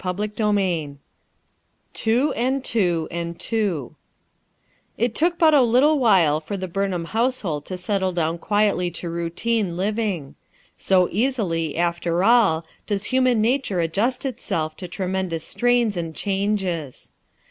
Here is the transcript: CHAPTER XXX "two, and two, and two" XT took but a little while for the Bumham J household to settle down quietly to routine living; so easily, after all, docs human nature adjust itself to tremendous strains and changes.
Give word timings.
CHAPTER 0.03 0.27
XXX 0.29 0.95
"two, 1.93 2.33
and 2.35 2.63
two, 2.65 3.07
and 3.11 3.39
two" 3.39 3.95
XT 4.97 5.13
took 5.13 5.37
but 5.37 5.53
a 5.53 5.61
little 5.61 5.99
while 5.99 6.39
for 6.41 6.57
the 6.57 6.67
Bumham 6.67 7.05
J 7.05 7.11
household 7.11 7.65
to 7.67 7.77
settle 7.77 8.11
down 8.11 8.39
quietly 8.39 8.89
to 8.89 9.11
routine 9.11 9.77
living; 9.77 10.33
so 10.75 11.07
easily, 11.11 11.77
after 11.77 12.23
all, 12.23 12.65
docs 12.87 13.03
human 13.13 13.41
nature 13.41 13.79
adjust 13.79 14.25
itself 14.25 14.75
to 14.77 14.87
tremendous 14.87 15.43
strains 15.43 15.95
and 15.95 16.15
changes. 16.15 17.11